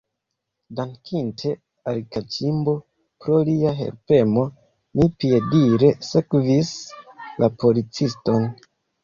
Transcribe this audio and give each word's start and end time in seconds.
Dankinte 0.77 1.51
al 1.91 1.99
Kaĉimbo 2.15 2.73
pro 3.25 3.37
lia 3.51 3.75
helpemo, 3.83 4.47
ni 5.03 5.07
piedire 5.25 5.91
sekvis 6.09 6.73
la 7.45 7.53
policiston. 7.67 8.51